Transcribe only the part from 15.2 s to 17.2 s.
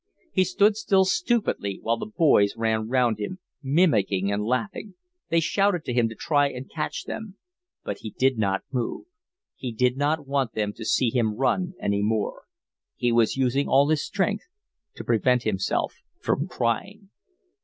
himself from crying.